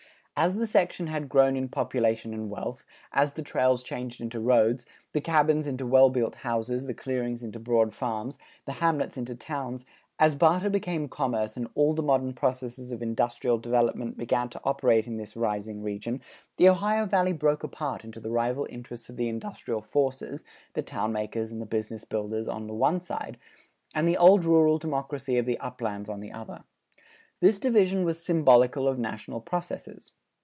[0.37, 4.87] As the section had grown in population and wealth, as the trails changed into roads,
[5.13, 9.85] the cabins into well built houses, the clearings into broad farms, the hamlets into towns;
[10.17, 15.05] as barter became commerce and all the modern processes of industrial development began to operate
[15.05, 16.19] in this rising region,
[16.57, 20.43] the Ohio Valley broke apart into the rival interests of the industrial forces
[20.73, 23.37] (the town makers and the business builders), on the one side
[23.93, 26.63] and the old rural democracy of the uplands on the other.
[27.41, 30.13] This division was symbolical of national processes.